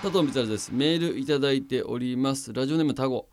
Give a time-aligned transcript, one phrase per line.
[0.00, 0.70] 佐藤光です。
[0.72, 2.52] メールいただいております。
[2.52, 3.28] ラジオネームタゴ。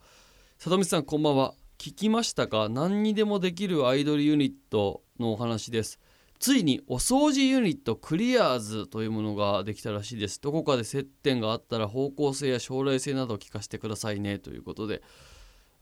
[0.57, 1.53] 佐藤光さんこんばんは。
[1.77, 2.69] 聞きましたか？
[2.69, 5.99] 何にでもできるアイドルユニットのお話です。
[6.39, 10.41] ついにお掃除ユニットクリアーズというものができたらしいです。
[10.41, 14.39] どこかで接点があったら方向性や将来性などを聞かせてくださいね。
[14.39, 15.03] ということで。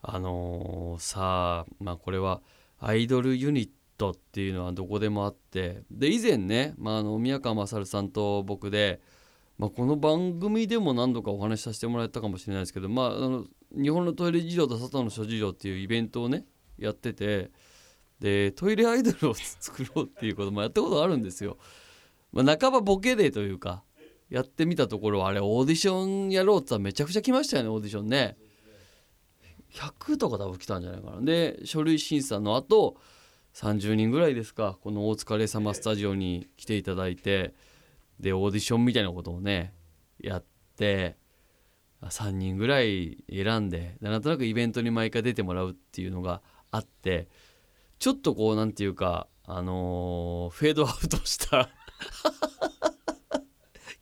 [0.02, 2.42] あのー、さあまあこれは
[2.78, 5.82] アイドルユニットっていうのはどこでもあって。
[5.90, 9.00] で以前ね、まあ、あの宮川勝さんと僕で
[9.58, 16.44] まあ、この番組でも何度かお話しさせてもらったかもしれないですけど、まあ、あの日本のトイレ事情と佐藤の諸事情っていうイベントをね
[16.78, 17.50] やってて
[18.18, 21.58] でトイレアイドルを作ろうっていうこともやったことあるんですよ。
[22.32, 23.84] まあ、半ばボケでというか
[24.28, 28.36] やってみたところあれオーディションやろうってめちゃくちゃ来ましたよねオーディションね。
[29.72, 31.20] 100とか多分来たんじゃないかな。
[31.20, 32.96] で書類審査の後
[33.54, 37.54] 30人ぐらいですかこの大塚レ様スタジオに来ていただいて。
[38.20, 39.74] でオーディションみたいなことをね
[40.18, 40.44] やっ
[40.76, 41.16] て
[42.02, 47.28] 3人ぐらい選んでなんとなくイベントに毎回出てもらうっていうのがあって
[47.98, 51.68] ちょっとこう何て言うかあのー、フェードアウトした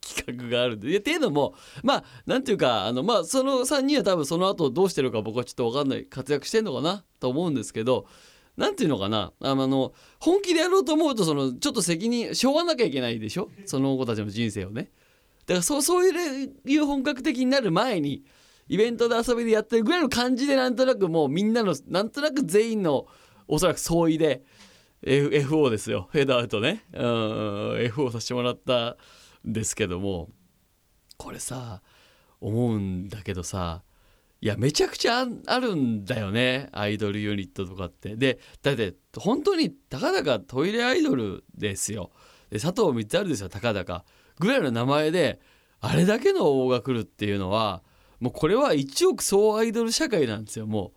[0.00, 0.96] 企画があるんで。
[0.96, 8.06] っていうのもまあ何て言うかあのまあその3人は多分その後どうしてるか僕はちょっと分かんない活躍してんのかなと思うんですけど
[8.56, 9.32] 何て言うのかな？
[9.40, 13.48] あの本気でやろうと思うとそのちょっと責任しょうがなきゃいけないでしょ？
[13.66, 14.90] その子たちの人生をね。
[15.46, 18.24] だからそうそういう本格的になる前に
[18.68, 23.06] イベントで遊びでやってるぐらいの感じでなんとなくもうみんなのなんとなく全員の
[23.48, 24.44] おそらく総意で
[25.02, 26.08] F FO ですよ。
[26.12, 26.84] フェードアウトね。
[26.92, 27.02] うん
[27.90, 28.96] FO させてもらった
[29.46, 30.28] んですけども。
[31.18, 31.82] これさ
[32.40, 33.82] 思うんだけどさ
[34.42, 38.16] いやめちゃくちゃあるんだよねアイドルユニットとかって。
[38.16, 42.10] でだって本当にたかだかトイレアイドルですよ。
[42.50, 44.04] で佐藤光晴ですよたかだか。
[44.40, 45.40] ぐらいの名前で
[45.80, 47.84] あれだけの応が来るっていうのは
[48.18, 50.92] もうこれは1億総アイドル社会なんですよも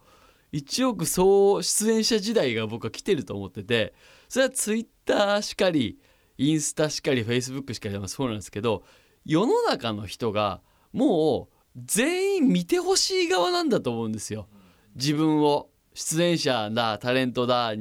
[0.52, 0.56] う。
[0.58, 3.94] 1億総出演者時代が僕は来てると思ってて。
[4.28, 6.00] それはツイッターしかり
[6.40, 8.84] インスタしかりフェイスブックしかりそうなんですけど
[9.24, 10.62] 世の中の人が
[10.94, 14.48] もう全員見てほしい側なんだと思うんですよ。
[14.96, 17.76] 自分を出演者だタレントだあ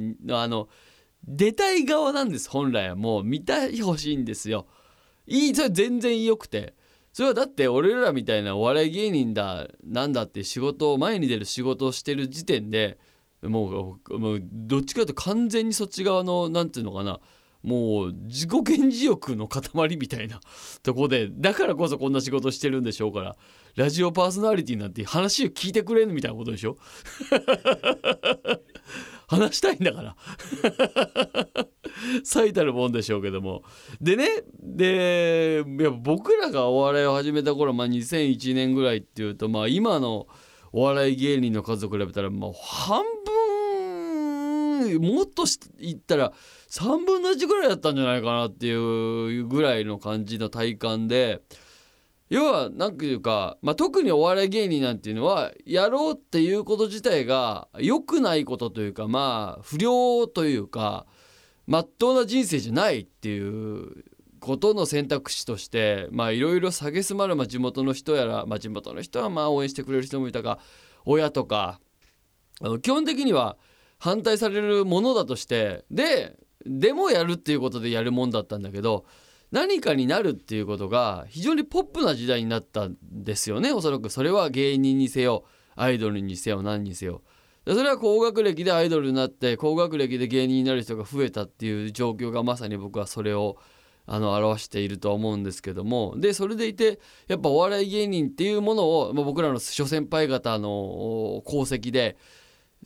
[0.47, 0.69] の
[1.27, 4.67] 出たい側なんです本来はもう見てほしいんですよ。
[5.27, 6.75] いいそれ全然良くて
[7.13, 12.99] それはだって俺らみたいなお笑い芸人だなんだって仕事を前に出る仕事をしてる時点で
[13.41, 17.19] もうもうどっちかというと完全にそっち側の何て言うのかな
[17.65, 20.39] もう自己顕示欲の塊みたいな
[20.83, 23.35] とこでだからこそこんな仕事してるんでしょうから
[23.75, 26.77] ラジオパーソナリティなんて話を聞いてくれるみたいなことでしょ？
[29.27, 30.15] 話したいんだから。
[32.23, 33.63] 最たるもんでしょうけども。
[33.99, 34.27] でね
[34.61, 40.27] でや僕らがお笑いを始めた頃、まあ、2001年ぐらいっていうと、まあ、今の
[40.71, 43.34] お笑い芸人の数と比べたらもう半分
[44.99, 45.43] もっと
[45.79, 46.33] 言ったら
[46.69, 51.41] 3分の1ぐらいだったんじゃないかなっていうぐらいの感じの体感で
[52.29, 61.05] 要は何ていうか、まあ、特にお笑い芸人なんていうのはやろうっていうこと自体が良くないことというかまあ不良というか
[61.67, 64.05] まっとうな人生じゃないっていう
[64.39, 70.59] ことの選択肢としてまあいろいろ蔑まる、まあ、地元の人やら、まあ、地元の人はまあ応援してくれる人もいたか
[71.05, 71.79] 親とか
[72.61, 73.57] あの基本的には
[73.97, 79.05] 反対されるものだとしてででもやるっていうことでやるもんだったんだけど
[79.51, 84.09] 何かになるっていうことが非常にポップな時代になったんですよねおそらく。
[84.09, 85.45] それは芸人にせよ
[85.75, 87.21] アイドルにせよ何にせよ。
[87.67, 93.57] それは高学歴でアイドルになって高学歴で芸人になる人が増えたっていう状況がまさに僕はそれを
[94.05, 96.15] あの表していると思うんですけども。
[96.17, 102.17] でそれでいてやっぱお笑い芸人っていうものを、まあ、僕らの諸先輩方の功績で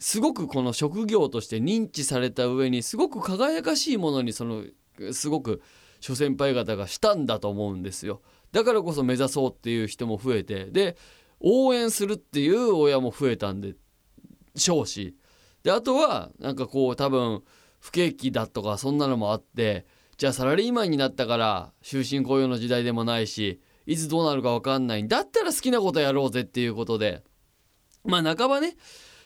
[0.00, 4.64] すごくこの職業として認知された上にすごく輝かしいものにその
[5.12, 5.62] すごく
[6.00, 8.22] 諸先輩方がしたんだと思うんですよ。
[8.50, 10.96] だからこそ目指そうっていう人も増えてで
[11.38, 13.74] 応援するっていう親も増えたんで
[14.56, 15.14] しょうし。
[15.62, 17.42] であとはなんかこう多分
[17.78, 19.84] 不景気だとかそんなのもあって
[20.16, 25.02] じゃあサラリーマンになったから終身雇用の時代でもないしいつどうなるか分かんない。
[25.02, 27.22] んだったら好きなことやろうぜっていうことで。
[28.02, 28.76] まあ半ばね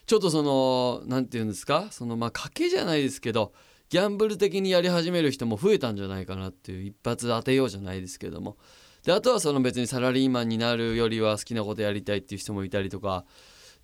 [0.06, 1.88] ちょっとその何て言うんですか？
[1.90, 3.52] そのまあ賭けじゃないですけど
[3.88, 8.56] ギャンブル的にやり始める人も増えたんじゃないかなっていう一発当てようじゃないですけども。
[9.04, 13.24] であとはその別にサラリーマンになるよりは好きなことやりたいっていう人もいたりとか。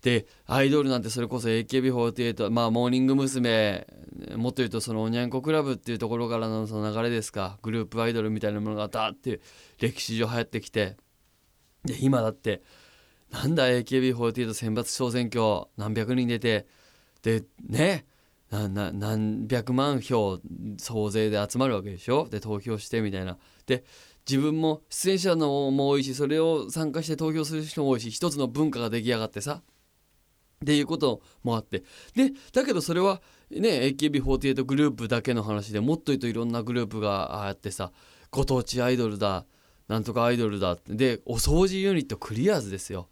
[0.01, 3.85] でアイドルなんてそれこそ AKB48 まあモーニング娘。
[4.35, 7.59] もっと言うとそのおにゃんこクラブっていうところからのその流れですか？
[7.61, 9.41] グループアイドルみたいなものがダーって
[9.79, 10.97] 歴史上流行ってきて。
[11.85, 12.61] で今だって
[13.31, 16.67] なんだ AKB48 選抜総選挙何百人出て。
[17.21, 18.05] でね。
[18.51, 20.41] 何百万票
[20.77, 22.27] 総勢で集まるわけでしょ。
[22.29, 23.37] で投票してみたいな。
[23.65, 23.85] で
[24.29, 29.61] 自分も出演者のも多いしそれを参加して投票する人も多いし一つの文化が出来上がってさ。
[30.63, 31.83] っていうこともあって。
[32.13, 37.93] でだけどそれはね AKB48 グループだけの話でもっと言うといろんなグループがあってさ。
[38.31, 39.45] ご当地アイドルだ。
[39.87, 40.77] なんとかアイドルだ。
[40.87, 43.07] でお掃除ユニットクリアーズですよ。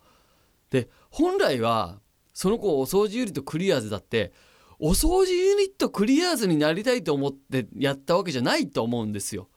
[0.70, 2.00] で本来は
[2.34, 4.32] その子お掃除ユニットクリアーズだって
[4.80, 9.50] お掃除ユニットクリアーズになりたいと思ってやったわけじゃないと思うんですよ。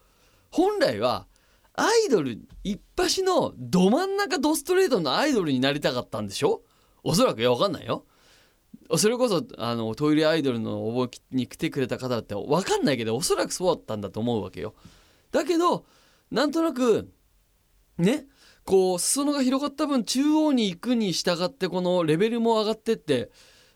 [0.50, 1.26] 本来は
[1.74, 6.62] アイドル一発のど真ん中ドストレートのアイドルになりたかったんでしょ？
[7.04, 8.04] おそらくいや分かんないよ。
[8.96, 14.74] それこそあのトイレアイドルの応募に来てくれた方だって分かんないけどおそらくそうだったんだと思うわけよ。
[15.30, 15.86] だけど
[16.30, 17.10] なんとなく
[17.96, 18.26] ね？
[18.64, 23.30] こう裾野が広がった分中央に行くに従ってこのレベルも上がってって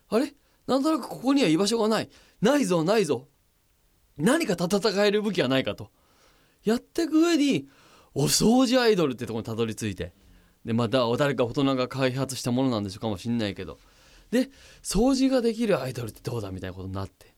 [0.09, 0.33] あれ？
[0.65, 2.09] なんとなくここには居場所がない。
[2.41, 3.27] ないぞないぞ。
[4.17, 5.91] 何か戦える武器はないかと。
[6.63, 7.67] やっていく上に
[8.13, 10.13] お掃除アイドルってとこにたどり着いて。
[10.65, 13.79] でまた誰か大人が開発したものなんでしょうかもしんないけど。
[14.31, 14.49] で
[14.83, 17.33] 掃除ができるアイドルってどうだみたいなことになって。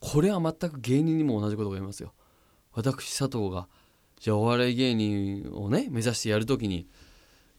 [0.00, 2.14] これは全く芸人にも同じことが言いますよ。
[2.72, 3.68] 私佐藤が
[4.20, 6.86] じゃあお笑い芸人をね目指してやる時に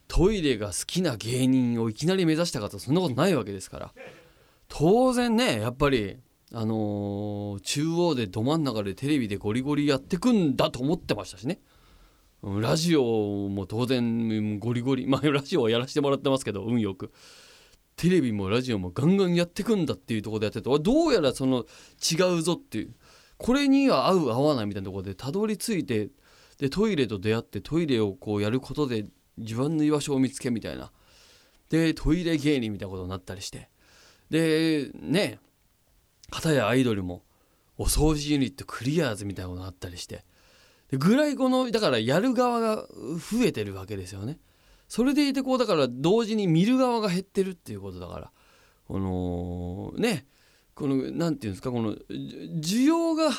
[0.08, 3.94] トイレが好きな芸人をいきなり目指したかとそんなことないわけですから。
[4.68, 6.18] 当然ねやっぱり
[6.52, 11.60] あのー、中央でど真ん中でテレビでゴリゴリやってくんだと思ってましたしね。
[12.42, 13.04] ラジオ
[13.50, 17.12] も当然ゴリゴリまあラジオはやらせてもらってますけど運よく。
[17.96, 21.66] テレビもラジオもガンガンやってくんだっていうところでやっててどうやらその
[22.00, 22.96] 違うぞっていう。
[23.38, 26.10] これには合う合わないみたいなところでたどり着いて
[26.60, 29.06] でトイレと出会ってトイレをこうやることで
[29.38, 30.92] 自分の居場所を見つけみたいな。
[31.70, 33.70] でトイレ芸人みたいなことになったりして。
[34.30, 35.40] でね
[36.30, 37.24] 片やアイドルも
[37.78, 40.26] お掃除ユニットクリアーズみたいなことがあったりして。
[40.92, 44.38] でぐらいこのだからやる側が増えてるわけですよね。
[44.90, 48.32] それでいてこうだから同時に見る側が減ってるっていうことだから。
[48.88, 50.26] このね
[50.74, 53.30] この何て言うんですかこの需要が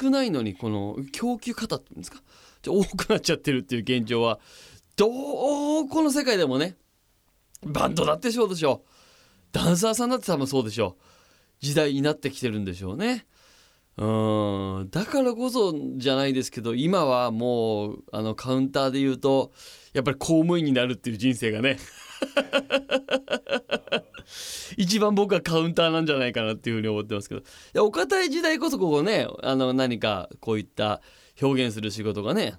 [0.00, 2.20] 少ないのにこの供給方っていうんですか？
[2.66, 4.38] 多くなっちゃってるっていう現状は
[4.96, 5.08] ど
[5.86, 6.76] この世界でもね
[7.64, 8.88] バンドだってそうでしょう。
[9.52, 11.02] ダンサーさんだって多分そうでしょう。
[11.60, 13.26] 時代になってきてるんでしょうね。
[13.96, 14.88] うん。
[14.90, 19.52] だからこそじゃないですけど今はもうあのカウンターで言うと
[19.94, 21.78] やっぱり公務員になるっていう人生がね
[24.76, 27.40] 一番僕はカウンターなんじゃないかなっていうふうに思ってますけど。
[27.40, 31.00] いやお堅い時代こそここねあの何かこういった
[31.40, 32.54] 表現する仕事がね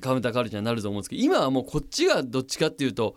[0.00, 3.16] カウンターカルチャーになると思うんですけど今はもうこっちがどっちかっていうと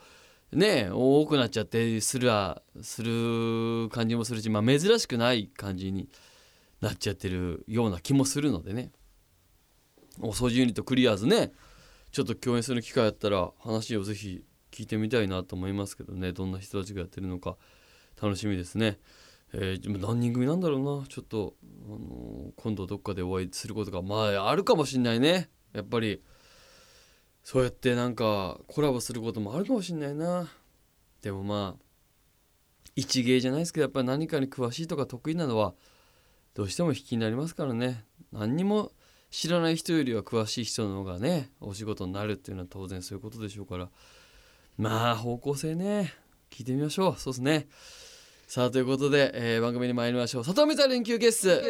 [0.51, 6.09] ね多くなっちゃってすらする感じもするし、まあ、珍しくない感じに
[6.81, 8.91] なっちゃってるような気もするのでね。
[10.21, 11.51] お掃除ユニットクリアーズね
[12.11, 14.43] ちょっと共演する機会あったら話をぜひ
[14.73, 16.33] 聞いてみたいなと思いますけどね。
[16.33, 17.57] どんな人たちがやってるのか。
[18.19, 18.99] 楽しみですね。
[19.53, 21.07] えー、何人組なんだろうな。
[21.07, 21.53] ちょっと、
[21.85, 25.49] あのー、今度どっかでお会いすることがまああるかもしんないね。
[25.73, 26.23] やっぱり
[27.43, 30.49] そうやってなんかコラボすることもあるかもしんないな。
[31.21, 31.83] でもまあ
[32.95, 35.73] 一芸じゃないですけどやっぱり何かに詳しいとか得意なのは
[36.53, 38.05] どうしても引きになりますからね。
[38.31, 38.91] 何にも
[39.29, 43.89] 知らない人よりは詳しい人の方がねお仕事になるっていうのは当然そういうことでしょうから。
[44.77, 46.13] まあ方向性ね。
[46.49, 47.15] 聞いてみましょう。
[47.17, 47.67] そうですね。
[48.47, 50.45] さあということで、えー、番組に参りましょう。
[50.45, 51.61] 佐藤美沙連休ゲッス。